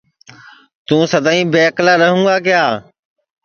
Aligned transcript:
توں 0.85 1.03
سدائیں 1.13 1.47
بے 1.53 1.61
اکلا 1.69 1.93
رہوں 2.01 2.23
گا 2.27 2.35
کیا 2.45 2.63